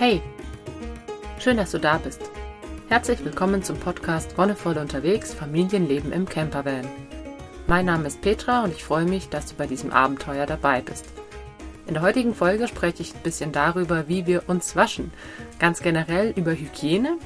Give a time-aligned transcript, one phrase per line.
[0.00, 0.22] Hey,
[1.38, 2.22] schön, dass du da bist.
[2.88, 6.88] Herzlich willkommen zum Podcast Wonnevoll unterwegs, Familienleben im Campervan.
[7.66, 11.04] Mein Name ist Petra und ich freue mich, dass du bei diesem Abenteuer dabei bist.
[11.86, 15.12] In der heutigen Folge spreche ich ein bisschen darüber, wie wir uns waschen.
[15.58, 17.18] Ganz generell über Hygiene,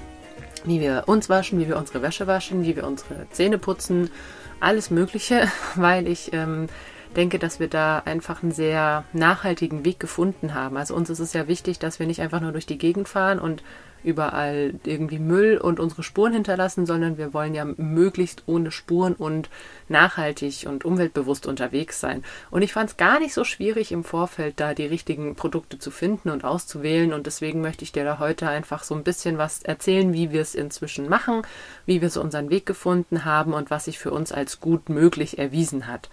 [0.65, 4.11] wie wir uns waschen, wie wir unsere Wäsche waschen, wie wir unsere Zähne putzen,
[4.59, 5.47] alles Mögliche,
[5.77, 6.67] weil ich ähm,
[7.15, 10.77] denke, dass wir da einfach einen sehr nachhaltigen Weg gefunden haben.
[10.77, 13.39] Also uns ist es ja wichtig, dass wir nicht einfach nur durch die Gegend fahren
[13.39, 13.63] und
[14.05, 19.49] überall irgendwie Müll und unsere Spuren hinterlassen, sondern wir wollen ja möglichst ohne Spuren und
[19.89, 22.23] nachhaltig und umweltbewusst unterwegs sein.
[22.51, 25.91] Und ich fand es gar nicht so schwierig im Vorfeld da die richtigen Produkte zu
[25.91, 27.13] finden und auszuwählen.
[27.13, 30.43] Und deswegen möchte ich dir da heute einfach so ein bisschen was erzählen, wie wir
[30.43, 31.43] es inzwischen machen,
[31.87, 35.39] wie wir so unseren Weg gefunden haben und was sich für uns als gut möglich
[35.39, 36.11] erwiesen hat.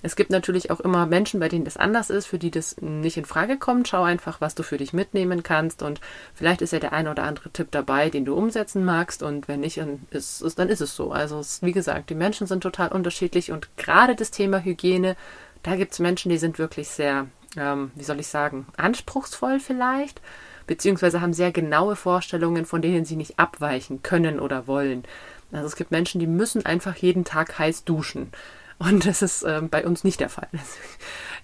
[0.00, 3.16] Es gibt natürlich auch immer Menschen, bei denen das anders ist, für die das nicht
[3.16, 3.88] in Frage kommt.
[3.88, 6.00] Schau einfach, was du für dich mitnehmen kannst und
[6.34, 9.60] vielleicht ist ja der ein oder andere Tipp dabei, den du umsetzen magst und wenn
[9.60, 11.10] nicht, dann ist, es, dann ist es so.
[11.10, 15.16] Also es, wie gesagt, die Menschen sind total unterschiedlich und gerade das Thema Hygiene,
[15.64, 20.20] da gibt es Menschen, die sind wirklich sehr, ähm, wie soll ich sagen, anspruchsvoll vielleicht,
[20.68, 25.02] beziehungsweise haben sehr genaue Vorstellungen, von denen sie nicht abweichen können oder wollen.
[25.50, 28.30] Also es gibt Menschen, die müssen einfach jeden Tag heiß duschen.
[28.78, 30.48] Und das ist äh, bei uns nicht der Fall.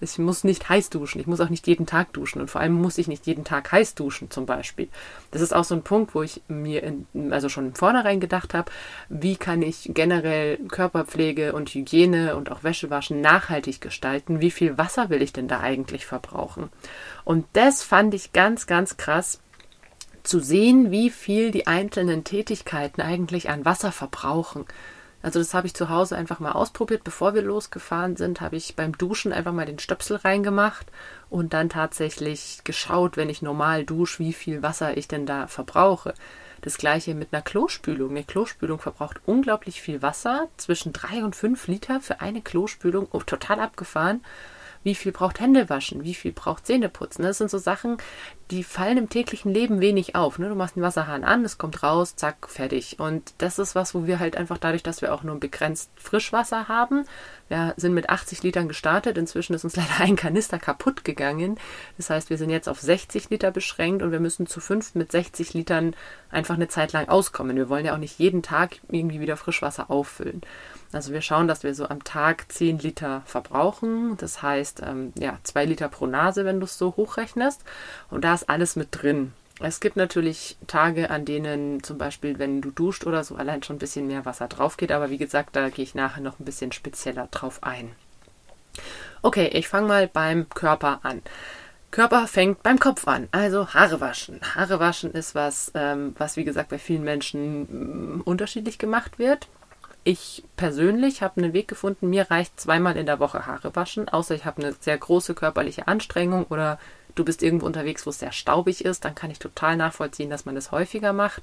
[0.00, 1.20] Ich muss nicht heiß duschen.
[1.20, 2.40] Ich muss auch nicht jeden Tag duschen.
[2.40, 4.88] Und vor allem muss ich nicht jeden Tag heiß duschen, zum Beispiel.
[5.30, 8.54] Das ist auch so ein Punkt, wo ich mir in, also schon im Vornherein gedacht
[8.54, 8.70] habe,
[9.08, 14.40] wie kann ich generell Körperpflege und Hygiene und auch Wäschewaschen nachhaltig gestalten?
[14.40, 16.70] Wie viel Wasser will ich denn da eigentlich verbrauchen?
[17.24, 19.40] Und das fand ich ganz, ganz krass
[20.22, 24.64] zu sehen, wie viel die einzelnen Tätigkeiten eigentlich an Wasser verbrauchen.
[25.24, 27.02] Also das habe ich zu Hause einfach mal ausprobiert.
[27.02, 30.86] Bevor wir losgefahren sind, habe ich beim Duschen einfach mal den Stöpsel reingemacht
[31.30, 36.12] und dann tatsächlich geschaut, wenn ich normal dusche, wie viel Wasser ich denn da verbrauche.
[36.60, 38.10] Das gleiche mit einer Klospülung.
[38.10, 43.20] Eine Klospülung verbraucht unglaublich viel Wasser, zwischen drei und fünf Liter für eine Klospülung, oh,
[43.20, 44.20] total abgefahren
[44.84, 47.24] wie viel braucht Händewaschen, wie viel braucht Zähneputzen.
[47.24, 47.96] Das sind so Sachen,
[48.50, 50.38] die fallen im täglichen Leben wenig auf.
[50.38, 50.48] Ne?
[50.48, 53.00] Du machst den Wasserhahn an, es kommt raus, zack, fertig.
[53.00, 56.68] Und das ist was, wo wir halt einfach dadurch, dass wir auch nur begrenzt Frischwasser
[56.68, 57.06] haben,
[57.48, 61.58] wir sind mit 80 Litern gestartet, inzwischen ist uns leider ein Kanister kaputt gegangen.
[61.96, 65.10] Das heißt, wir sind jetzt auf 60 Liter beschränkt und wir müssen zu fünf mit
[65.10, 65.96] 60 Litern
[66.30, 67.56] einfach eine Zeit lang auskommen.
[67.56, 70.42] Wir wollen ja auch nicht jeden Tag irgendwie wieder Frischwasser auffüllen.
[70.92, 74.16] Also wir schauen, dass wir so am Tag 10 Liter verbrauchen.
[74.18, 77.62] Das heißt, ähm, ja, 2 Liter pro Nase, wenn du es so hochrechnest.
[78.10, 79.32] Und da ist alles mit drin.
[79.60, 83.76] Es gibt natürlich Tage, an denen zum Beispiel, wenn du duscht oder so, allein schon
[83.76, 84.92] ein bisschen mehr Wasser drauf geht.
[84.92, 87.90] Aber wie gesagt, da gehe ich nachher noch ein bisschen spezieller drauf ein.
[89.22, 91.22] Okay, ich fange mal beim Körper an.
[91.94, 94.40] Körper fängt beim Kopf an, also Haare waschen.
[94.56, 99.46] Haare waschen ist was, ähm, was wie gesagt bei vielen Menschen mm, unterschiedlich gemacht wird
[100.04, 104.34] ich persönlich habe einen Weg gefunden, mir reicht zweimal in der Woche Haare waschen, außer
[104.34, 106.78] ich habe eine sehr große körperliche Anstrengung oder
[107.14, 110.44] du bist irgendwo unterwegs, wo es sehr staubig ist, dann kann ich total nachvollziehen, dass
[110.44, 111.42] man das häufiger macht.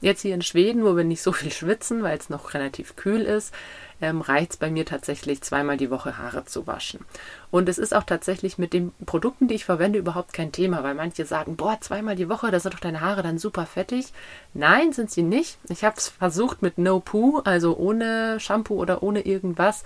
[0.00, 3.22] Jetzt hier in Schweden, wo wir nicht so viel schwitzen, weil es noch relativ kühl
[3.22, 3.52] ist,
[4.00, 7.00] ähm, reicht es bei mir tatsächlich zweimal die Woche Haare zu waschen.
[7.50, 10.94] Und es ist auch tatsächlich mit den Produkten, die ich verwende, überhaupt kein Thema, weil
[10.94, 14.12] manche sagen, boah, zweimal die Woche, da sind doch deine Haare dann super fettig.
[14.54, 15.58] Nein, sind sie nicht.
[15.68, 19.82] Ich habe es versucht mit No Poo, also ohne Shampoo oder ohne irgendwas.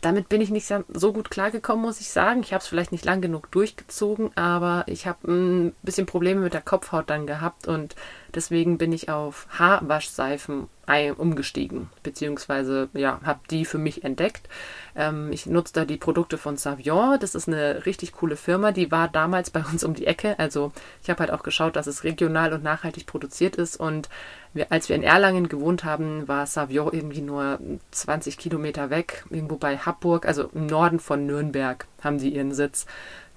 [0.00, 2.40] Damit bin ich nicht so gut klargekommen, muss ich sagen.
[2.42, 6.54] Ich habe es vielleicht nicht lang genug durchgezogen, aber ich habe ein bisschen Probleme mit
[6.54, 7.94] der Kopfhaut dann gehabt und
[8.34, 10.68] deswegen bin ich auf Haarwaschseifen
[11.16, 14.48] umgestiegen, beziehungsweise ja, habe die für mich entdeckt.
[14.94, 17.18] Ähm, ich nutze da die Produkte von Savion.
[17.18, 18.72] Das ist eine richtig coole Firma.
[18.72, 20.38] Die war damals bei uns um die Ecke.
[20.38, 20.72] Also
[21.02, 23.76] ich habe halt auch geschaut, dass es regional und nachhaltig produziert ist.
[23.76, 24.10] Und
[24.52, 27.58] wir, als wir in Erlangen gewohnt haben, war Savion irgendwie nur
[27.92, 32.86] 20 Kilometer weg, irgendwo bei Hamburg, also im Norden von Nürnberg haben die ihren Sitz.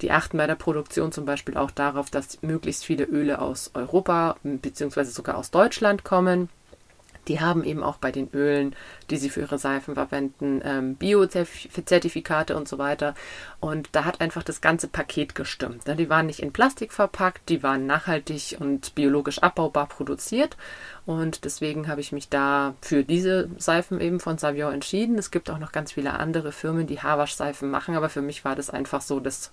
[0.02, 4.36] Die achten bei der Produktion zum Beispiel auch darauf, dass möglichst viele Öle aus Europa
[4.44, 5.06] bzw.
[5.06, 6.50] sogar aus Deutschland kommen.
[7.28, 8.76] Die haben eben auch bei den Ölen,
[9.10, 13.16] die sie für ihre Seifen verwenden, ähm, Bio-Zertifikate und so weiter.
[13.60, 15.88] Und da hat einfach das ganze Paket gestimmt.
[15.88, 15.96] Ne?
[15.96, 20.58] Die waren nicht in Plastik verpackt, die waren nachhaltig und biologisch abbaubar produziert.
[21.06, 25.18] Und deswegen habe ich mich da für diese Seifen eben von Savion entschieden.
[25.18, 28.56] Es gibt auch noch ganz viele andere Firmen, die Haarwaschseifen machen, aber für mich war
[28.56, 29.52] das einfach so das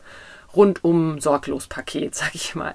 [0.54, 2.74] rundum sorglos Paket, sag ich mal.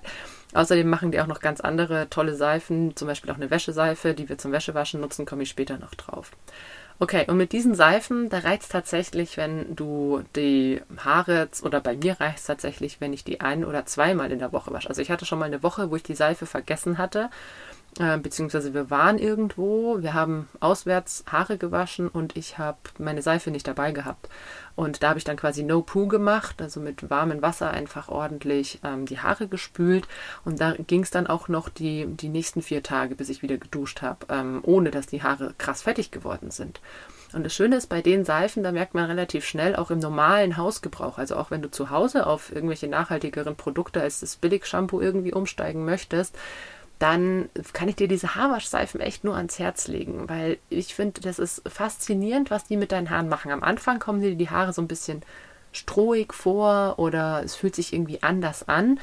[0.53, 4.29] Außerdem machen die auch noch ganz andere tolle Seifen, zum Beispiel auch eine Wäscheseife, die
[4.29, 6.31] wir zum Wäschewaschen nutzen, komme ich später noch drauf.
[6.99, 11.95] Okay, und mit diesen Seifen, da reicht es tatsächlich, wenn du die Haare, oder bei
[11.95, 14.89] mir reicht es tatsächlich, wenn ich die ein- oder zweimal in der Woche wasche.
[14.89, 17.29] Also ich hatte schon mal eine Woche, wo ich die Seife vergessen hatte,
[17.99, 23.51] äh, beziehungsweise wir waren irgendwo, wir haben auswärts Haare gewaschen und ich habe meine Seife
[23.51, 24.29] nicht dabei gehabt.
[24.75, 28.79] Und da habe ich dann quasi No Poo gemacht, also mit warmem Wasser einfach ordentlich
[28.83, 30.07] ähm, die Haare gespült.
[30.45, 33.57] Und da ging es dann auch noch die, die nächsten vier Tage, bis ich wieder
[33.57, 36.79] geduscht habe, ähm, ohne dass die Haare krass fettig geworden sind.
[37.33, 40.55] Und das Schöne ist bei den Seifen, da merkt man relativ schnell auch im normalen
[40.55, 45.33] Hausgebrauch, also auch wenn du zu Hause auf irgendwelche nachhaltigeren Produkte als das Billig-Shampoo irgendwie
[45.33, 46.37] umsteigen möchtest,
[46.99, 51.37] dann kann ich dir diese Haarwaschseifen echt nur ans Herz legen, weil ich finde, das
[51.37, 53.51] ist faszinierend, was die mit deinen Haaren machen.
[53.51, 55.21] Am Anfang kommen dir die Haare so ein bisschen
[55.71, 58.99] strohig vor oder es fühlt sich irgendwie anders an.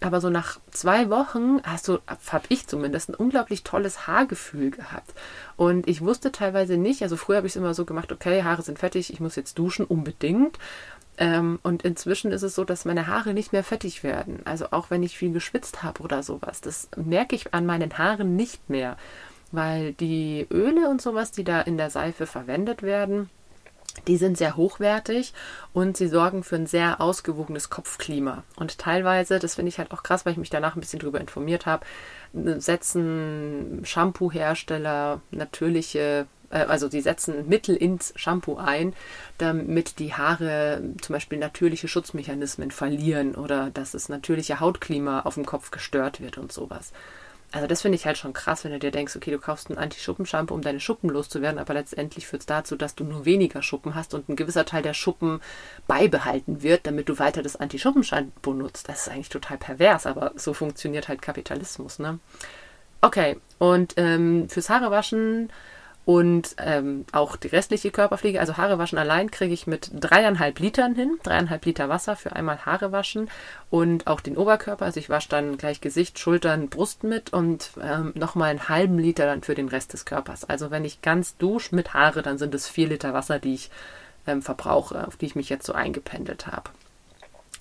[0.00, 5.12] Aber so nach zwei Wochen hast du, habe ich zumindest, ein unglaublich tolles Haargefühl gehabt.
[5.56, 8.62] Und ich wusste teilweise nicht, also früher habe ich es immer so gemacht, okay, Haare
[8.62, 10.58] sind fertig, ich muss jetzt duschen, unbedingt.
[11.18, 14.40] Ähm, und inzwischen ist es so, dass meine Haare nicht mehr fettig werden.
[14.44, 16.60] Also auch wenn ich viel geschwitzt habe oder sowas.
[16.60, 18.96] Das merke ich an meinen Haaren nicht mehr.
[19.50, 23.30] Weil die Öle und sowas, die da in der Seife verwendet werden,
[24.06, 25.32] die sind sehr hochwertig
[25.72, 28.44] und sie sorgen für ein sehr ausgewogenes Kopfklima.
[28.56, 31.20] Und teilweise, das finde ich halt auch krass, weil ich mich danach ein bisschen darüber
[31.20, 31.84] informiert habe,
[32.32, 38.94] setzen Shampoo-Hersteller natürliche äh, also sie setzen Mittel ins Shampoo ein,
[39.38, 45.46] damit die Haare zum Beispiel natürliche Schutzmechanismen verlieren oder dass das natürliche Hautklima auf dem
[45.46, 46.92] Kopf gestört wird und sowas.
[47.50, 49.78] Also das finde ich halt schon krass, wenn du dir denkst, okay, du kaufst ein
[49.78, 53.94] Anti-Schuppen-Shampoo, um deine Schuppen loszuwerden, aber letztendlich führt es dazu, dass du nur weniger Schuppen
[53.94, 55.40] hast und ein gewisser Teil der Schuppen
[55.86, 58.90] beibehalten wird, damit du weiter das Anti-Schuppen-Shampoo nutzt.
[58.90, 62.18] Das ist eigentlich total pervers, aber so funktioniert halt Kapitalismus, ne?
[63.00, 65.50] Okay, und ähm, fürs Haarewaschen
[66.08, 70.94] und ähm, auch die restliche Körperpflege, also Haare waschen allein, kriege ich mit dreieinhalb Litern
[70.94, 71.18] hin.
[71.22, 73.28] Dreieinhalb Liter Wasser für einmal Haare waschen
[73.68, 74.86] und auch den Oberkörper.
[74.86, 79.26] Also ich wasche dann gleich Gesicht, Schultern, Brust mit und ähm, nochmal einen halben Liter
[79.26, 80.48] dann für den Rest des Körpers.
[80.48, 83.70] Also wenn ich ganz dusche mit Haare, dann sind es vier Liter Wasser, die ich
[84.26, 86.70] ähm, verbrauche, auf die ich mich jetzt so eingependelt habe.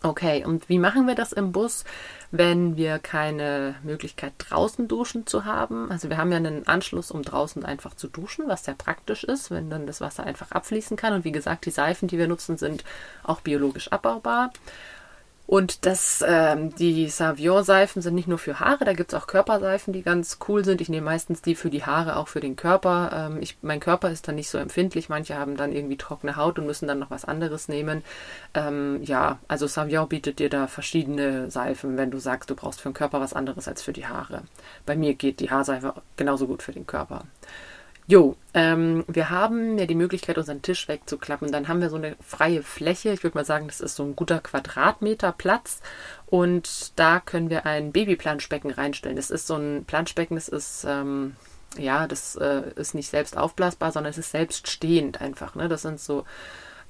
[0.03, 1.83] Okay, und wie machen wir das im Bus,
[2.29, 5.91] wenn wir keine Möglichkeit draußen duschen zu haben?
[5.91, 9.49] Also wir haben ja einen Anschluss, um draußen einfach zu duschen, was sehr praktisch ist,
[9.49, 11.13] wenn dann das Wasser einfach abfließen kann.
[11.13, 12.83] Und wie gesagt, die Seifen, die wir nutzen, sind
[13.23, 14.51] auch biologisch abbaubar.
[15.47, 19.93] Und das, ähm, die Savion-Seifen sind nicht nur für Haare, da gibt es auch Körperseifen,
[19.93, 20.81] die ganz cool sind.
[20.81, 23.11] Ich nehme meistens die für die Haare, auch für den Körper.
[23.13, 25.07] Ähm, ich, mein Körper ist dann nicht so empfindlich.
[25.07, 28.03] Manche haben dann irgendwie trockene Haut und müssen dann noch was anderes nehmen.
[28.53, 32.89] Ähm, ja, also Savion bietet dir da verschiedene Seifen, wenn du sagst, du brauchst für
[32.89, 34.41] den Körper was anderes als für die Haare.
[34.85, 37.23] Bei mir geht die Haarseife genauso gut für den Körper.
[38.09, 41.51] Jo, ähm, wir haben ja die Möglichkeit, unseren Tisch wegzuklappen.
[41.51, 43.11] Dann haben wir so eine freie Fläche.
[43.11, 45.81] Ich würde mal sagen, das ist so ein guter Quadratmeter Platz.
[46.25, 49.17] Und da können wir ein Babyplanschbecken reinstellen.
[49.17, 51.35] Das ist so ein Planschbecken, das ist, ähm,
[51.77, 55.55] ja, das äh, ist nicht selbst aufblasbar, sondern es ist selbst stehend einfach.
[55.55, 55.67] Ne?
[55.67, 56.23] Das sind so,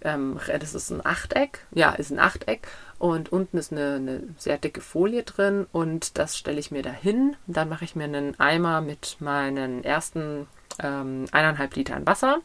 [0.02, 1.66] ähm, das ist ein Achteck.
[1.72, 2.68] Ja, ist ein Achteck.
[3.00, 6.92] Und unten ist eine, eine sehr dicke Folie drin und das stelle ich mir da
[6.92, 7.36] hin.
[7.48, 10.46] Dann mache ich mir einen Eimer mit meinen ersten
[10.81, 12.39] ähm, eineinhalb Litern Wasser.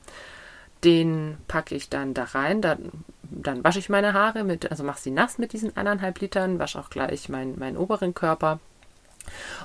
[0.85, 2.61] Den packe ich dann da rein.
[2.61, 2.91] Dann,
[3.23, 6.79] dann wasche ich meine Haare mit, also mache sie nass mit diesen eineinhalb Litern, wasche
[6.79, 8.59] auch gleich mein, meinen oberen Körper.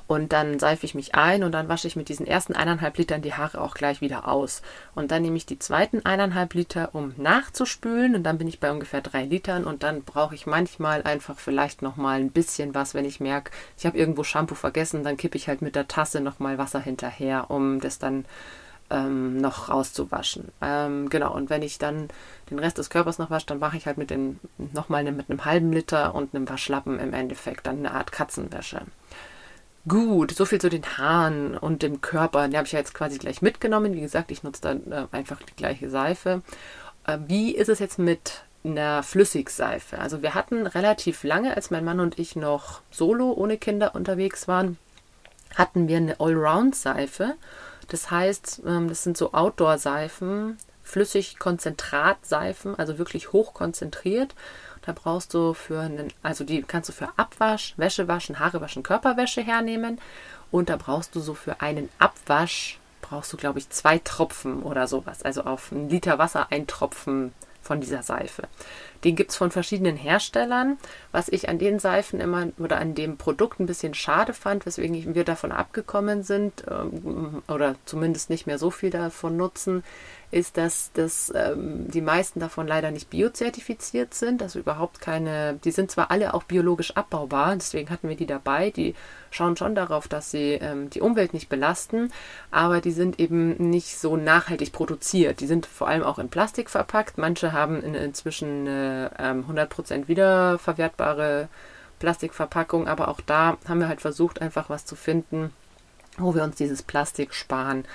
[0.07, 3.21] Und dann seife ich mich ein und dann wasche ich mit diesen ersten eineinhalb Litern
[3.21, 4.61] die Haare auch gleich wieder aus.
[4.95, 8.15] Und dann nehme ich die zweiten eineinhalb Liter, um nachzuspülen.
[8.15, 9.65] Und dann bin ich bei ungefähr drei Litern.
[9.65, 13.85] Und dann brauche ich manchmal einfach vielleicht nochmal ein bisschen was, wenn ich merke, ich
[13.85, 15.03] habe irgendwo Shampoo vergessen.
[15.03, 18.25] Dann kippe ich halt mit der Tasse nochmal Wasser hinterher, um das dann
[18.89, 20.51] ähm, noch rauszuwaschen.
[20.61, 22.07] Ähm, genau, und wenn ich dann
[22.49, 24.39] den Rest des Körpers noch wasche, dann mache ich halt mit dem
[24.73, 28.81] nochmal mit einem halben Liter und einem Waschlappen im Endeffekt dann eine Art Katzenwäsche.
[29.87, 32.47] Gut, so viel zu den Haaren und dem Körper.
[32.47, 33.93] Die habe ich ja jetzt quasi gleich mitgenommen.
[33.93, 36.41] Wie gesagt, ich nutze dann äh, einfach die gleiche Seife.
[37.05, 39.99] Äh, wie ist es jetzt mit einer Flüssigseife?
[39.99, 44.47] Also wir hatten relativ lange, als mein Mann und ich noch solo ohne Kinder unterwegs
[44.47, 44.77] waren,
[45.55, 47.35] hatten wir eine Allround-Seife.
[47.87, 54.35] Das heißt, ähm, das sind so Outdoor-Seifen, flüssig Konzentratseifen, also wirklich hoch konzentriert.
[54.87, 58.83] Da brauchst du für einen, also die kannst du für Abwasch, Wäsche waschen, Haare waschen,
[58.83, 59.99] Körperwäsche hernehmen.
[60.49, 64.87] Und da brauchst du so für einen Abwasch, brauchst du, glaube ich, zwei Tropfen oder
[64.87, 65.23] sowas.
[65.23, 68.43] Also auf einen Liter Wasser ein Tropfen von dieser Seife.
[69.03, 70.77] Den gibt es von verschiedenen Herstellern.
[71.11, 75.15] Was ich an den Seifen immer oder an dem Produkt ein bisschen schade fand, weswegen
[75.15, 79.83] wir davon abgekommen sind ähm, oder zumindest nicht mehr so viel davon nutzen,
[80.29, 85.71] ist, dass das, ähm, die meisten davon leider nicht biozertifiziert sind, also überhaupt keine, die
[85.71, 88.93] sind zwar alle auch biologisch abbaubar, deswegen hatten wir die dabei, die
[89.31, 92.11] schauen schon darauf, dass sie ähm, die Umwelt nicht belasten,
[92.51, 95.39] aber die sind eben nicht so nachhaltig produziert.
[95.39, 97.17] Die sind vor allem auch in Plastik verpackt.
[97.17, 98.67] Manche haben in, inzwischen
[99.19, 101.49] ähm, 100% wiederverwertbare
[101.99, 105.51] Plastikverpackung, aber auch da haben wir halt versucht, einfach was zu finden,
[106.17, 107.85] wo wir uns dieses Plastik sparen.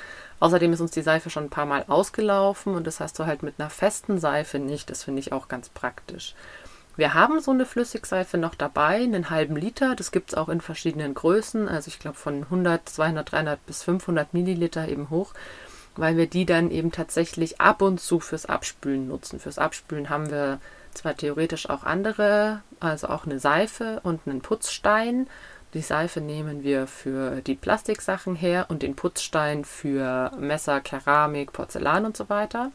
[0.41, 3.43] Außerdem ist uns die Seife schon ein paar Mal ausgelaufen und das hast du halt
[3.43, 4.91] mit einer festen Seife nicht.
[4.91, 6.35] Das finde ich auch ganz praktisch.
[6.97, 9.97] Wir haben so eine Flüssigseife noch dabei, einen halben Liter.
[9.97, 11.69] Das gibt es auch in verschiedenen Größen.
[11.69, 15.33] Also ich glaube von 100, 200, 300 bis 500 Milliliter eben hoch,
[15.97, 19.41] weil wir die dann eben tatsächlich ab und zu fürs Abspülen nutzen.
[19.41, 20.59] Fürs Abspülen haben wir
[20.95, 25.29] zwar theoretisch auch andere, also auch eine Seife und einen Putzstein.
[25.75, 32.05] Die Seife nehmen wir für die Plastiksachen her und den Putzstein für Messer, Keramik, Porzellan
[32.05, 32.71] und so weiter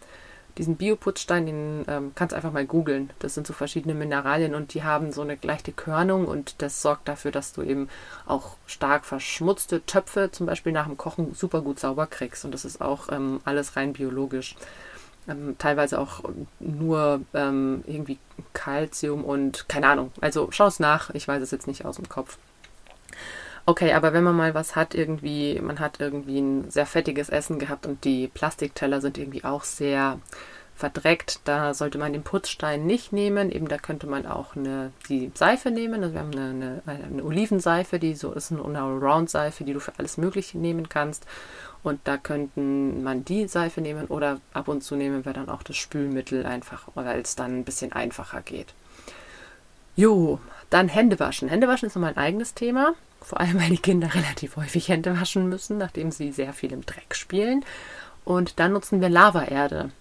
[0.58, 3.12] diesen Bioputzstein, den ähm, kannst du einfach mal googeln.
[3.20, 7.08] Das sind so verschiedene Mineralien und die haben so eine leichte Körnung und das sorgt
[7.08, 7.90] dafür, dass du eben
[8.26, 12.44] auch stark verschmutzte Töpfe zum Beispiel nach dem Kochen super gut sauber kriegst.
[12.46, 14.56] Und das ist auch ähm, alles rein biologisch.
[15.28, 16.24] Ähm, teilweise auch
[16.60, 18.18] nur ähm, irgendwie
[18.54, 20.12] Kalzium und keine Ahnung.
[20.22, 22.38] Also schau es nach, ich weiß es jetzt nicht aus dem Kopf.
[23.66, 27.60] Okay, aber wenn man mal was hat, irgendwie, man hat irgendwie ein sehr fettiges Essen
[27.60, 30.20] gehabt und die Plastikteller sind irgendwie auch sehr
[30.78, 33.52] verdreckt, da sollte man den Putzstein nicht nehmen.
[33.52, 36.04] Eben da könnte man auch eine, die Seife nehmen.
[36.04, 39.94] Also wir haben eine, eine, eine Olivenseife, die so ist, eine Allround-Seife, die du für
[39.98, 41.26] alles Mögliche nehmen kannst.
[41.84, 45.64] Und da könnten man die Seife nehmen oder ab und zu nehmen wir dann auch
[45.64, 48.74] das Spülmittel einfach, weil es dann ein bisschen einfacher geht.
[49.96, 51.50] Jo, dann Hände waschen.
[51.50, 52.94] Hände waschen ist nochmal ein eigenes Thema.
[53.22, 56.86] Vor allem, weil die Kinder relativ häufig Hände waschen müssen, nachdem sie sehr viel im
[56.86, 57.66] Dreck spielen.
[58.26, 59.92] Und dann nutzen wir Lavaerde.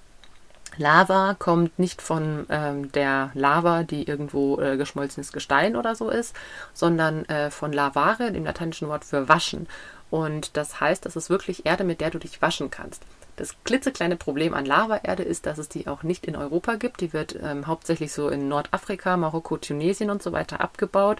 [0.79, 6.35] Lava kommt nicht von ähm, der Lava, die irgendwo äh, geschmolzenes Gestein oder so ist,
[6.75, 9.67] sondern äh, von lavare, dem lateinischen Wort für waschen.
[10.11, 13.03] Und das heißt, das ist wirklich Erde, mit der du dich waschen kannst.
[13.37, 17.03] Das klitzekleine Problem an Lavaerde ist, dass es die auch nicht in Europa gibt.
[17.03, 21.19] Die wird ähm, hauptsächlich so in Nordafrika, Marokko, Tunesien und so weiter abgebaut.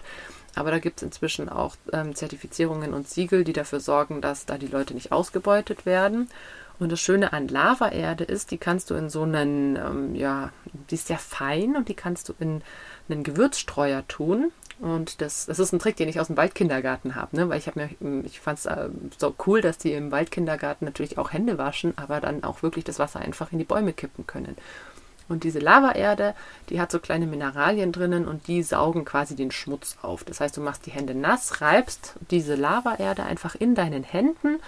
[0.55, 4.57] Aber da gibt es inzwischen auch ähm, Zertifizierungen und Siegel, die dafür sorgen, dass da
[4.57, 6.29] die Leute nicht ausgebeutet werden.
[6.79, 10.51] Und das Schöne an Lavaerde ist, die kannst du in so einen, ähm, ja,
[10.89, 12.61] die ist sehr fein und die kannst du in
[13.09, 14.51] einen Gewürzstreuer tun.
[14.79, 17.49] Und das, das ist ein Trick, den ich aus dem Waldkindergarten habe, ne?
[17.49, 21.17] weil ich habe mir, ich fand es äh, so cool, dass die im Waldkindergarten natürlich
[21.17, 24.55] auch Hände waschen, aber dann auch wirklich das Wasser einfach in die Bäume kippen können.
[25.29, 26.35] Und diese Lavaerde,
[26.69, 30.23] die hat so kleine Mineralien drinnen und die saugen quasi den Schmutz auf.
[30.23, 34.59] Das heißt, du machst die Hände nass, reibst diese Lavaerde einfach in deinen Händen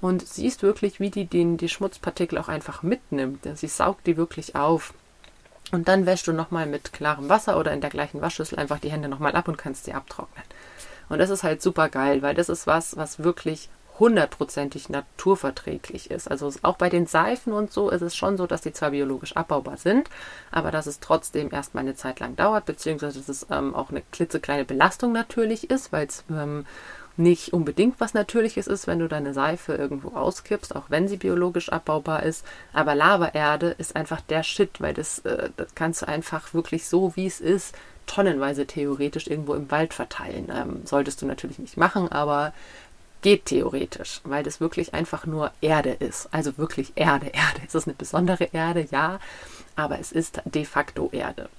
[0.00, 3.46] und siehst wirklich, wie die den, die Schmutzpartikel auch einfach mitnimmt.
[3.54, 4.94] Sie saugt die wirklich auf.
[5.72, 8.90] Und dann wäschst du nochmal mit klarem Wasser oder in der gleichen Waschschüssel einfach die
[8.90, 10.44] Hände nochmal ab und kannst sie abtrocknen.
[11.08, 13.68] Und das ist halt super geil, weil das ist was, was wirklich
[14.00, 16.28] hundertprozentig naturverträglich ist.
[16.28, 19.36] Also auch bei den Seifen und so ist es schon so, dass die zwar biologisch
[19.36, 20.08] abbaubar sind,
[20.50, 24.02] aber dass es trotzdem erstmal eine Zeit lang dauert, beziehungsweise dass es ähm, auch eine
[24.10, 26.64] klitzekleine Belastung natürlich ist, weil es ähm,
[27.20, 31.68] nicht unbedingt was Natürliches ist, wenn du deine Seife irgendwo auskippst, auch wenn sie biologisch
[31.68, 32.44] abbaubar ist.
[32.72, 37.14] Aber Lavaerde ist einfach der Shit, weil das, äh, das kannst du einfach wirklich so,
[37.16, 37.74] wie es ist,
[38.06, 40.50] tonnenweise theoretisch irgendwo im Wald verteilen.
[40.52, 42.52] Ähm, solltest du natürlich nicht machen, aber
[43.22, 46.28] Geht theoretisch, weil das wirklich einfach nur Erde ist.
[46.32, 47.60] Also wirklich Erde, Erde.
[47.66, 49.20] Es ist eine besondere Erde, ja,
[49.76, 51.50] aber es ist de facto Erde.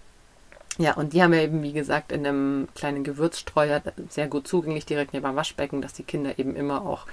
[0.78, 4.86] Ja, und die haben wir eben, wie gesagt, in einem kleinen Gewürzstreuer sehr gut zugänglich,
[4.86, 7.06] direkt neben dem Waschbecken, dass die Kinder eben immer auch,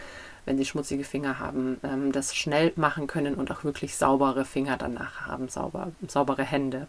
[0.44, 4.76] wenn sie schmutzige Finger haben, ähm, das schnell machen können und auch wirklich saubere Finger
[4.76, 6.86] danach haben, sauber, saubere Hände.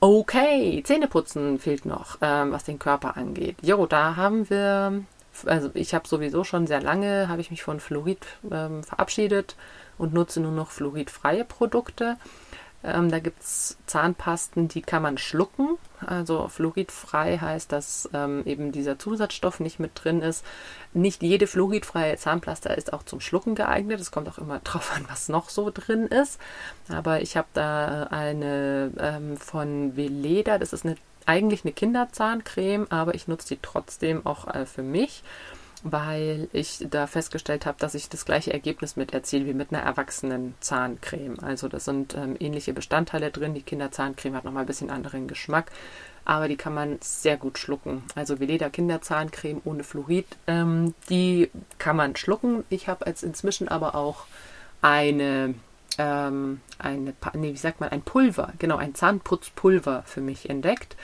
[0.00, 3.56] Okay, Zähneputzen fehlt noch, ähm, was den Körper angeht.
[3.62, 5.04] Jo, da haben wir
[5.46, 9.56] also ich habe sowieso schon sehr lange, habe ich mich von Fluorid ähm, verabschiedet
[9.98, 12.16] und nutze nur noch fluoridfreie Produkte.
[12.82, 15.76] Ähm, da gibt es Zahnpasten, die kann man schlucken.
[16.04, 20.44] Also fluoridfrei heißt, dass ähm, eben dieser Zusatzstoff nicht mit drin ist.
[20.94, 24.00] Nicht jede fluoridfreie Zahnpasta ist auch zum Schlucken geeignet.
[24.00, 26.40] Es kommt auch immer drauf an, was noch so drin ist.
[26.88, 30.96] Aber ich habe da eine ähm, von Veleda, das ist eine
[31.26, 35.22] eigentlich eine Kinderzahncreme, aber ich nutze die trotzdem auch äh, für mich.
[35.82, 39.82] Weil ich da festgestellt habe, dass ich das gleiche Ergebnis mit erziele wie mit einer
[39.82, 41.38] erwachsenen Zahncreme.
[41.40, 43.54] Also das sind ähm, ähnliche Bestandteile drin.
[43.54, 45.70] Die Kinderzahncreme hat nochmal ein bisschen anderen Geschmack,
[46.24, 48.02] aber die kann man sehr gut schlucken.
[48.14, 52.64] Also Veleda Kinderzahncreme ohne Fluorid, ähm, die kann man schlucken.
[52.68, 54.26] Ich habe jetzt inzwischen aber auch
[54.82, 55.54] eine
[55.98, 60.96] ähm, eine, nee, wie sagt man, ein Pulver, genau, ein Zahnputzpulver für mich entdeckt.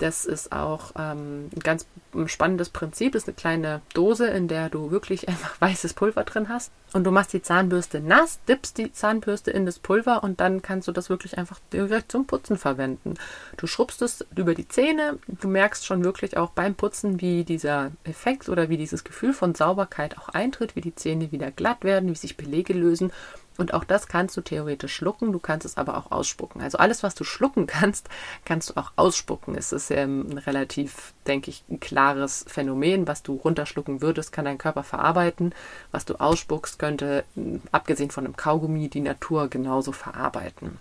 [0.00, 1.86] Das ist auch ähm, ein ganz
[2.26, 3.12] spannendes Prinzip.
[3.12, 6.72] Das ist eine kleine Dose, in der du wirklich einfach weißes Pulver drin hast.
[6.92, 10.88] Und du machst die Zahnbürste nass, dippst die Zahnbürste in das Pulver und dann kannst
[10.88, 13.14] du das wirklich einfach direkt zum Putzen verwenden.
[13.58, 15.18] Du schrubbst es über die Zähne.
[15.28, 19.54] Du merkst schon wirklich auch beim Putzen, wie dieser Effekt oder wie dieses Gefühl von
[19.54, 23.12] Sauberkeit auch eintritt, wie die Zähne wieder glatt werden, wie sich Belege lösen.
[23.60, 26.62] Und auch das kannst du theoretisch schlucken, du kannst es aber auch ausspucken.
[26.62, 28.08] Also alles, was du schlucken kannst,
[28.46, 29.54] kannst du auch ausspucken.
[29.54, 33.06] Es ist ähm, ein relativ, denke ich, ein klares Phänomen.
[33.06, 35.54] Was du runterschlucken würdest, kann dein Körper verarbeiten.
[35.92, 37.24] Was du ausspuckst, könnte,
[37.70, 40.78] abgesehen von einem Kaugummi, die Natur genauso verarbeiten.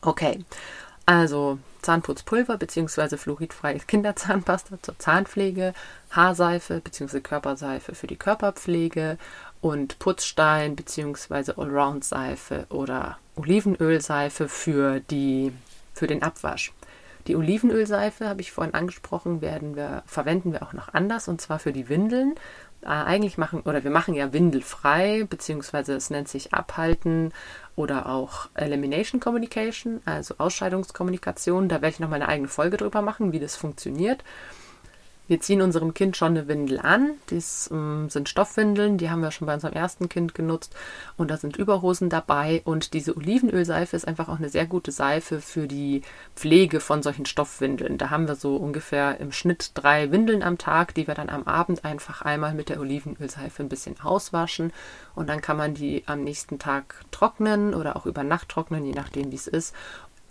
[0.00, 0.42] Okay,
[1.12, 3.16] also Zahnputzpulver bzw.
[3.16, 5.74] fluoridfreie Kinderzahnpasta zur Zahnpflege,
[6.10, 7.20] Haarseife bzw.
[7.20, 9.18] Körperseife für die Körperpflege
[9.60, 11.52] und Putzstein bzw.
[11.56, 15.52] Allround-Seife oder Olivenölseife für, die,
[15.92, 16.72] für den Abwasch.
[17.26, 21.58] Die Olivenölseife, habe ich vorhin angesprochen, werden wir, verwenden wir auch noch anders und zwar
[21.58, 22.34] für die Windeln.
[22.82, 27.32] Äh, eigentlich machen, oder wir machen ja windelfrei, beziehungsweise es nennt sich Abhalten
[27.76, 31.68] oder auch Elimination Communication, also Ausscheidungskommunikation.
[31.68, 34.24] Da werde ich nochmal eine eigene Folge drüber machen, wie das funktioniert.
[35.32, 37.12] Wir ziehen unserem Kind schon eine Windel an.
[37.30, 40.76] Das ähm, sind Stoffwindeln, die haben wir schon bei unserem ersten Kind genutzt.
[41.16, 42.60] Und da sind Überhosen dabei.
[42.66, 46.02] Und diese Olivenölseife ist einfach auch eine sehr gute Seife für die
[46.36, 47.96] Pflege von solchen Stoffwindeln.
[47.96, 51.44] Da haben wir so ungefähr im Schnitt drei Windeln am Tag, die wir dann am
[51.44, 54.70] Abend einfach einmal mit der Olivenölseife ein bisschen auswaschen.
[55.14, 58.92] Und dann kann man die am nächsten Tag trocknen oder auch über Nacht trocknen, je
[58.92, 59.74] nachdem wie es ist.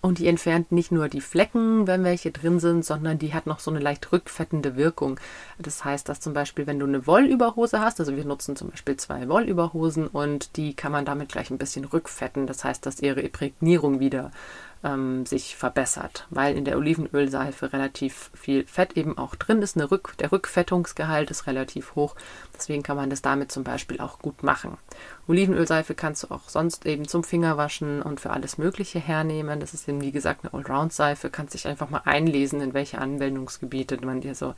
[0.02, 3.60] Und die entfernt nicht nur die Flecken, wenn welche drin sind, sondern die hat noch
[3.60, 5.20] so eine leicht rückfettende Wirkung.
[5.60, 8.98] Das heißt, dass zum Beispiel, wenn du eine Wollüberhose hast, also wir nutzen zum Beispiel
[8.98, 12.48] zwei Wollüberhosen und die kann man damit gleich ein bisschen rückfetten.
[12.48, 14.32] Das heißt, dass ihre Imprägnierung wieder
[14.84, 19.78] ähm, sich verbessert, weil in der Olivenölseife relativ viel Fett eben auch drin ist.
[19.78, 22.16] Rück, der Rückfettungsgehalt ist relativ hoch,
[22.56, 24.78] deswegen kann man das damit zum Beispiel auch gut machen.
[25.28, 29.60] Olivenölseife kannst du auch sonst eben zum Fingerwaschen und für alles Mögliche hernehmen.
[29.60, 33.98] Das ist eben wie gesagt eine Allround-Seife, kannst dich einfach mal einlesen, in welche Anwendungsgebiete
[34.06, 34.56] man dir so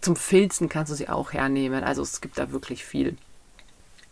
[0.00, 1.84] zum Filzen kannst du sie auch hernehmen.
[1.84, 3.16] Also es gibt da wirklich viel.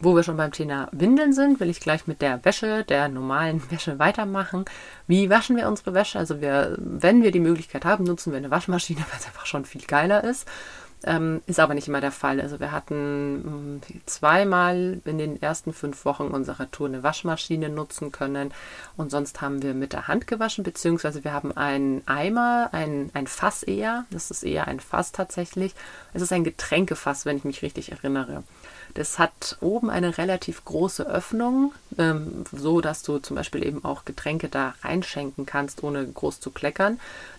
[0.00, 3.62] Wo wir schon beim Thema Windeln sind, will ich gleich mit der Wäsche, der normalen
[3.70, 4.64] Wäsche weitermachen.
[5.06, 6.18] Wie waschen wir unsere Wäsche?
[6.18, 9.64] Also wir, wenn wir die Möglichkeit haben, nutzen wir eine Waschmaschine, weil es einfach schon
[9.64, 10.46] viel geiler ist.
[11.04, 12.40] Ähm, ist aber nicht immer der Fall.
[12.40, 18.10] Also wir hatten hm, zweimal in den ersten fünf Wochen unserer Tour eine Waschmaschine nutzen
[18.10, 18.52] können
[18.96, 23.28] und sonst haben wir mit der Hand gewaschen, beziehungsweise wir haben einen Eimer, ein, ein
[23.28, 24.06] Fass eher.
[24.10, 25.72] Das ist eher ein Fass tatsächlich.
[26.14, 28.42] Es ist ein Getränkefass, wenn ich mich richtig erinnere.
[28.94, 34.04] Das hat oben eine relativ große Öffnung, ähm, so dass du zum Beispiel eben auch
[34.04, 36.98] Getränke da reinschenken kannst, ohne groß zu kleckern.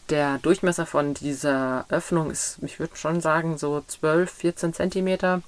[0.09, 5.41] Der Durchmesser von dieser Öffnung ist, ich würde schon sagen, so 12, 14 Zentimeter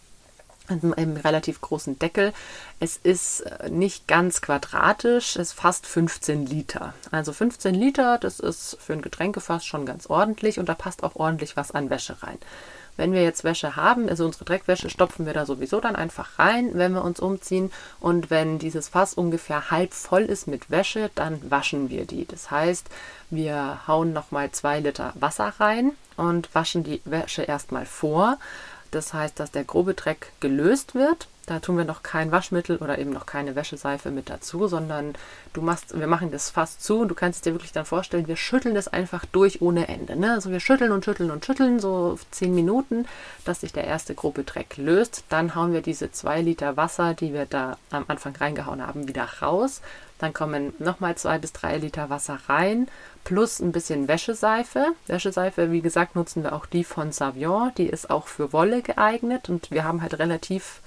[0.72, 2.34] einem relativ großen Deckel.
[2.80, 6.94] Es ist äh, nicht ganz quadratisch, es fast 15 Liter.
[7.12, 11.16] Also 15 Liter, das ist für ein Getränkefass schon ganz ordentlich und da passt auch
[11.16, 12.38] ordentlich was an Wäsche rein.
[13.02, 16.70] Wenn wir jetzt Wäsche haben, also unsere Dreckwäsche, stopfen wir da sowieso dann einfach rein,
[16.76, 17.72] wenn wir uns umziehen.
[18.00, 22.28] Und wenn dieses Fass ungefähr halb voll ist mit Wäsche, dann waschen wir die.
[22.28, 22.86] Das heißt,
[23.32, 28.38] wir hauen nochmal zwei Liter Wasser rein und waschen die Wäsche erstmal vor.
[28.92, 32.98] Das heißt, dass der grobe Dreck gelöst wird da tun wir noch kein Waschmittel oder
[32.98, 35.16] eben noch keine Wäscheseife mit dazu, sondern
[35.52, 38.38] du machst, wir machen das fast zu und du kannst dir wirklich dann vorstellen, wir
[38.38, 40.16] schütteln das einfach durch ohne Ende.
[40.16, 40.32] Ne?
[40.32, 43.06] Also wir schütteln und schütteln und schütteln so zehn Minuten,
[43.44, 45.26] dass sich der erste grobe Dreck löst.
[45.28, 49.28] Dann hauen wir diese zwei Liter Wasser, die wir da am Anfang reingehauen haben, wieder
[49.42, 49.82] raus.
[50.20, 52.88] Dann kommen nochmal zwei bis drei Liter Wasser rein,
[53.26, 54.94] plus ein bisschen Wäscheseife.
[55.08, 57.74] Wäscheseife, wie gesagt, nutzen wir auch die von Savion.
[57.78, 60.80] Die ist auch für Wolle geeignet und wir haben halt relativ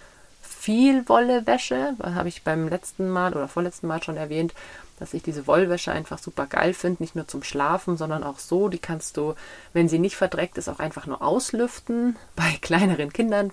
[0.64, 1.94] viel Wollewäsche.
[1.98, 4.54] Das habe ich beim letzten Mal oder vorletzten Mal schon erwähnt,
[4.98, 7.02] dass ich diese Wollwäsche einfach super geil finde.
[7.02, 8.70] Nicht nur zum Schlafen, sondern auch so.
[8.70, 9.34] Die kannst du,
[9.74, 12.16] wenn sie nicht verdreckt ist, auch einfach nur auslüften.
[12.36, 13.52] Bei kleineren Kindern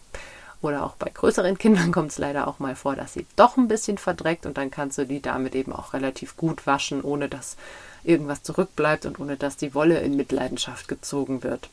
[0.62, 3.68] oder auch bei größeren Kindern kommt es leider auch mal vor, dass sie doch ein
[3.68, 7.58] bisschen verdreckt und dann kannst du die damit eben auch relativ gut waschen, ohne dass
[8.04, 11.68] irgendwas zurückbleibt und ohne dass die Wolle in Mitleidenschaft gezogen wird.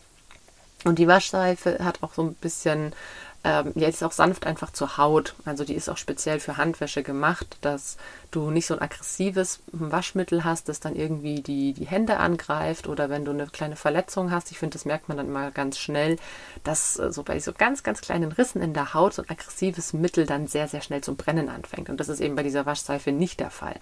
[0.85, 2.95] Und die Waschseife hat auch so ein bisschen
[3.45, 5.35] Ähm, ja, ist auch sanft einfach zur Haut.
[5.45, 7.97] Also die ist auch speziell für Handwäsche gemacht, dass
[8.33, 13.11] du nicht so ein aggressives Waschmittel hast, das dann irgendwie die, die Hände angreift oder
[13.11, 14.51] wenn du eine kleine Verletzung hast.
[14.51, 16.17] Ich finde, das merkt man dann mal ganz schnell,
[16.65, 19.93] dass äh, so bei so ganz, ganz kleinen Rissen in der Haut so ein aggressives
[19.93, 21.91] Mittel dann sehr, sehr schnell zum Brennen anfängt.
[21.91, 23.77] Und das ist eben bei dieser Waschseife nicht der Fall.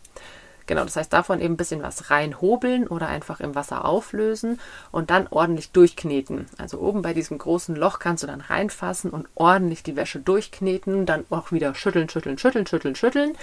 [0.66, 5.10] Genau, das heißt davon eben ein bisschen was reinhobeln oder einfach im Wasser auflösen und
[5.10, 6.46] dann ordentlich durchkneten.
[6.58, 11.06] Also oben bei diesem großen Loch kannst du dann reinfassen und ordentlich die Wäsche durchkneten,
[11.06, 13.34] dann auch wieder schütteln, schütteln, schütteln, schütteln, schütteln.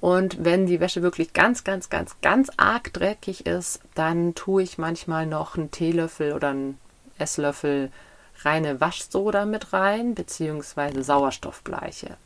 [0.00, 4.78] Und wenn die Wäsche wirklich ganz, ganz, ganz, ganz arg dreckig ist, dann tue ich
[4.78, 6.78] manchmal noch einen Teelöffel oder einen
[7.18, 7.90] Esslöffel
[8.42, 12.16] reine Waschsoda mit rein, beziehungsweise Sauerstoffbleiche.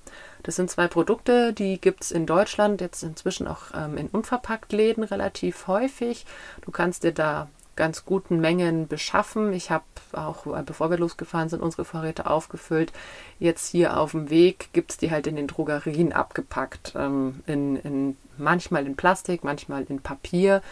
[0.44, 5.02] Das sind zwei Produkte, die gibt es in Deutschland jetzt inzwischen auch ähm, in Unverpacktläden
[5.02, 6.26] relativ häufig.
[6.60, 9.52] Du kannst dir da ganz guten Mengen beschaffen.
[9.52, 12.92] Ich habe auch, äh, bevor wir losgefahren sind, unsere Vorräte aufgefüllt.
[13.38, 16.92] Jetzt hier auf dem Weg gibt es die halt in den Drogerien abgepackt.
[16.94, 20.62] Ähm, in, in, manchmal in Plastik, manchmal in Papier.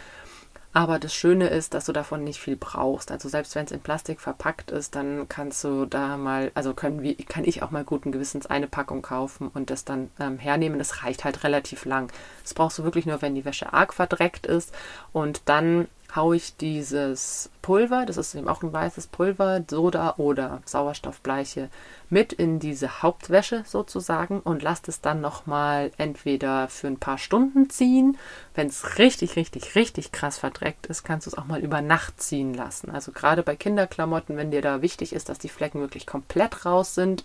[0.75, 3.11] Aber das Schöne ist, dass du davon nicht viel brauchst.
[3.11, 7.03] Also selbst wenn es in Plastik verpackt ist, dann kannst du da mal, also können
[7.03, 10.79] wir, kann ich auch mal guten Gewissens eine Packung kaufen und das dann ähm, hernehmen.
[10.79, 12.11] Das reicht halt relativ lang.
[12.41, 14.73] Das brauchst du wirklich nur, wenn die Wäsche arg verdreckt ist.
[15.11, 20.61] Und dann haue ich dieses Pulver, das ist eben auch ein weißes Pulver, Soda oder
[20.65, 21.69] Sauerstoffbleiche,
[22.09, 27.69] mit in diese Hauptwäsche sozusagen und lasse es dann nochmal entweder für ein paar Stunden
[27.69, 28.17] ziehen.
[28.53, 32.21] Wenn es richtig, richtig, richtig krass verdreckt ist, kannst du es auch mal über Nacht
[32.21, 32.91] ziehen lassen.
[32.91, 36.93] Also gerade bei Kinderklamotten, wenn dir da wichtig ist, dass die Flecken wirklich komplett raus
[36.95, 37.23] sind,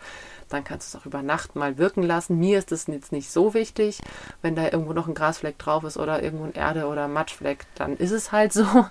[0.48, 2.38] dann kannst du es auch über Nacht mal wirken lassen.
[2.38, 4.00] Mir ist es jetzt nicht so wichtig.
[4.42, 7.96] Wenn da irgendwo noch ein Grasfleck drauf ist oder irgendwo ein Erde- oder Matschfleck, dann
[7.96, 8.86] ist es halt so.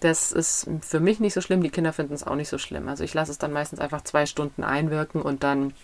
[0.00, 1.62] Das ist für mich nicht so schlimm.
[1.62, 2.88] Die Kinder finden es auch nicht so schlimm.
[2.88, 5.74] Also ich lasse es dann meistens einfach zwei Stunden einwirken und dann,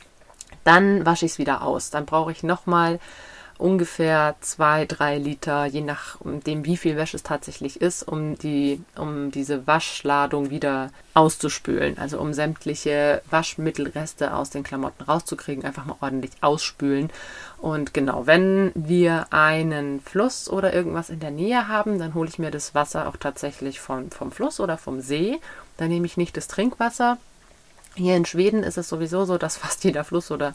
[0.64, 1.90] dann wasche ich es wieder aus.
[1.90, 2.98] Dann brauche ich nochmal
[3.58, 9.32] ungefähr zwei, drei Liter, je nachdem, wie viel Wäsche es tatsächlich ist, um die, um
[9.32, 11.98] diese Waschladung wieder auszuspülen.
[11.98, 17.10] Also um sämtliche Waschmittelreste aus den Klamotten rauszukriegen, einfach mal ordentlich ausspülen.
[17.58, 22.38] Und genau, wenn wir einen Fluss oder irgendwas in der Nähe haben, dann hole ich
[22.38, 25.40] mir das Wasser auch tatsächlich von, vom Fluss oder vom See.
[25.76, 27.18] Dann nehme ich nicht das Trinkwasser,
[27.98, 30.54] hier in Schweden ist es sowieso so, dass fast jeder Fluss oder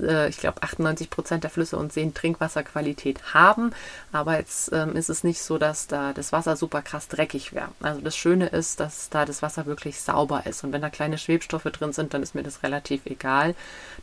[0.00, 3.72] äh, ich glaube 98 Prozent der Flüsse und Seen Trinkwasserqualität haben.
[4.12, 7.68] Aber jetzt ähm, ist es nicht so, dass da das Wasser super krass dreckig wäre.
[7.80, 10.64] Also das Schöne ist, dass da das Wasser wirklich sauber ist.
[10.64, 13.54] Und wenn da kleine Schwebstoffe drin sind, dann ist mir das relativ egal.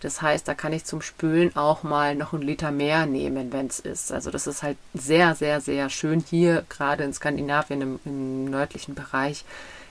[0.01, 3.67] Das heißt, da kann ich zum Spülen auch mal noch einen Liter mehr nehmen, wenn
[3.67, 4.11] es ist.
[4.11, 8.95] Also das ist halt sehr, sehr, sehr schön hier, gerade in Skandinavien im, im nördlichen
[8.95, 9.45] Bereich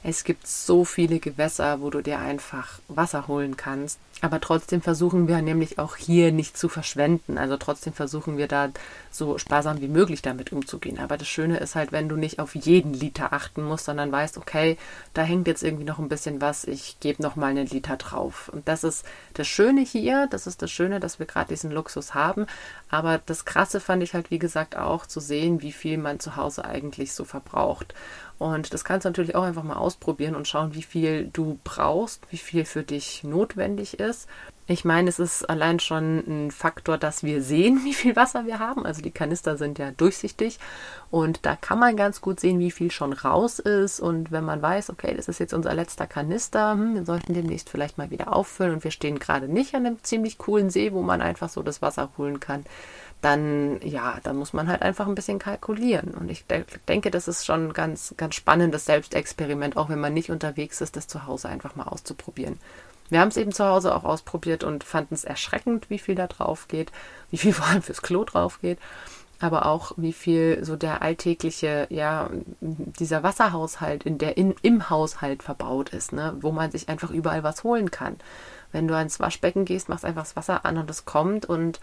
[0.07, 3.99] es gibt so viele Gewässer, wo du dir einfach Wasser holen kannst.
[4.21, 7.37] Aber trotzdem versuchen wir nämlich auch hier nicht zu verschwenden.
[7.37, 8.71] Also trotzdem versuchen wir da
[9.11, 10.99] so sparsam wie möglich damit umzugehen.
[10.99, 14.39] Aber das Schöne ist halt, wenn du nicht auf jeden Liter achten musst, sondern weißt,
[14.39, 14.79] okay,
[15.15, 18.51] da hängt jetzt irgendwie noch ein bisschen was, ich gebe noch mal einen Liter drauf.
[18.51, 22.15] Und das ist das Schöne hier, das ist das Schöne, dass wir gerade diesen Luxus
[22.15, 22.47] haben.
[22.89, 26.37] Aber das Krasse fand ich halt, wie gesagt, auch zu sehen, wie viel man zu
[26.37, 27.95] Hause eigentlich so verbraucht.
[28.39, 32.21] Und das kannst du natürlich auch einfach mal ausprobieren und schauen, wie viel du brauchst,
[32.31, 34.29] wie viel für dich notwendig ist.
[34.67, 38.59] Ich meine, es ist allein schon ein Faktor, dass wir sehen, wie viel Wasser wir
[38.59, 38.87] haben.
[38.87, 40.59] Also die Kanister sind ja durchsichtig
[41.11, 44.01] und da kann man ganz gut sehen, wie viel schon raus ist.
[44.01, 47.69] Und wenn man weiß, okay, das ist jetzt unser letzter Kanister, hm, wir sollten demnächst
[47.69, 51.03] vielleicht mal wieder auffüllen und wir stehen gerade nicht an einem ziemlich coolen See, wo
[51.03, 52.65] man einfach so das Wasser holen kann,
[53.25, 56.11] dann ja, dann muss man halt einfach ein bisschen kalkulieren.
[56.15, 60.13] Und ich de denke, das ist schon ein ganz, ganz spannendes Selbstexperiment, auch wenn man
[60.13, 62.59] nicht unterwegs ist, das zu Hause einfach mal auszuprobieren.
[63.09, 66.27] Wir haben es eben zu Hause auch ausprobiert und fanden es erschreckend, wie viel da
[66.27, 66.93] drauf geht,
[67.31, 68.79] wie viel vor allem fürs Klo drauf geht,
[69.41, 75.43] aber auch wie viel so der alltägliche, ja, dieser Wasserhaushalt in der in, im Haushalt
[75.43, 78.17] verbaut ist, ne, wo man sich einfach überall was holen kann.
[78.71, 81.81] Wenn du ans Waschbecken gehst, machst einfach das Wasser an und es kommt und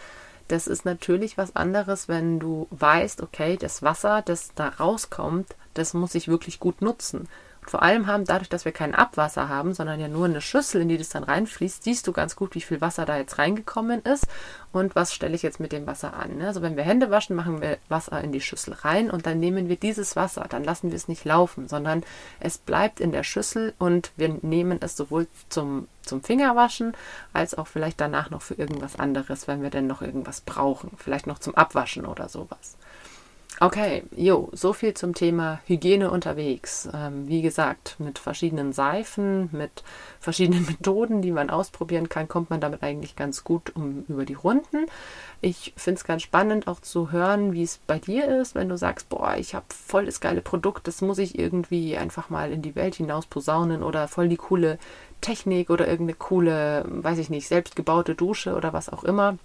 [0.47, 5.93] das ist natürlich was anderes, wenn du weißt, okay, das Wasser, das da rauskommt, das
[5.93, 7.27] muss ich wirklich gut nutzen.
[7.67, 10.89] Vor allem haben, dadurch, dass wir kein Abwasser haben, sondern ja nur eine Schüssel, in
[10.89, 14.25] die das dann reinfließt, siehst du ganz gut, wie viel Wasser da jetzt reingekommen ist
[14.71, 16.37] und was stelle ich jetzt mit dem Wasser an.
[16.37, 16.47] Ne?
[16.47, 19.69] Also wenn wir Hände waschen, machen wir Wasser in die Schüssel rein und dann nehmen
[19.69, 22.03] wir dieses Wasser, dann lassen wir es nicht laufen, sondern
[22.39, 26.93] es bleibt in der Schüssel und wir nehmen es sowohl zum, zum Fingerwaschen
[27.31, 31.27] als auch vielleicht danach noch für irgendwas anderes, wenn wir denn noch irgendwas brauchen, vielleicht
[31.27, 32.75] noch zum Abwaschen oder sowas.
[33.59, 36.89] Okay, jo, so viel zum Thema Hygiene unterwegs.
[36.93, 39.83] Ähm, wie gesagt, mit verschiedenen Seifen, mit
[40.19, 44.33] verschiedenen Methoden, die man ausprobieren kann, kommt man damit eigentlich ganz gut um über die
[44.33, 44.87] Runden.
[45.41, 48.77] Ich finde es ganz spannend auch zu hören, wie es bei dir ist, wenn du
[48.77, 52.63] sagst, boah, ich habe voll das geile Produkt, das muss ich irgendwie einfach mal in
[52.63, 54.79] die Welt hinaus posaunen oder voll die coole
[55.19, 59.37] Technik oder irgendeine coole, weiß ich nicht, selbstgebaute Dusche oder was auch immer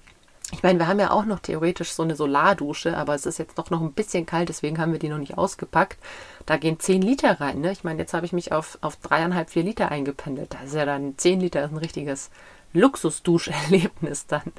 [0.53, 3.59] ich meine, wir haben ja auch noch theoretisch so eine Solardusche, aber es ist jetzt
[3.59, 5.99] doch noch ein bisschen kalt, deswegen haben wir die noch nicht ausgepackt.
[6.47, 7.61] Da gehen 10 Liter rein.
[7.61, 7.73] Ne?
[7.73, 10.55] Ich meine, jetzt habe ich mich auf, auf dreieinhalb, vier Liter eingependelt.
[10.55, 12.31] Das ist ja dann 10 Liter, ist ein richtiges
[12.73, 14.53] Luxusduscherlebnis dann.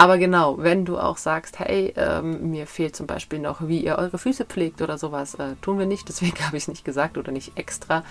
[0.00, 3.98] Aber genau, wenn du auch sagst, hey, ähm, mir fehlt zum Beispiel noch, wie ihr
[3.98, 7.18] eure Füße pflegt oder sowas, äh, tun wir nicht, deswegen habe ich es nicht gesagt
[7.18, 8.02] oder nicht extra.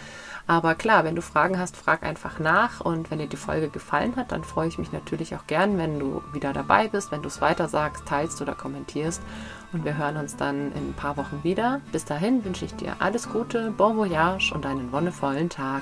[0.46, 4.18] Aber klar, wenn du Fragen hast, frag einfach nach und wenn dir die Folge gefallen
[4.18, 7.28] hat, dann freue ich mich natürlich auch gern, wenn du wieder dabei bist, wenn du
[7.28, 9.24] es weiter sagst, teilst oder kommentierst.
[9.74, 11.82] Und wir hören uns dann in ein paar Wochen wieder.
[11.92, 15.82] Bis dahin wünsche ich dir alles Gute, bon voyage und einen wonnevollen Tag.